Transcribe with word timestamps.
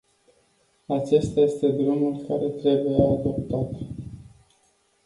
Acesta 0.87 1.39
este 1.41 1.67
drumul 1.67 2.17
care 2.27 2.49
trebuie 2.49 2.95
adoptat. 2.95 3.71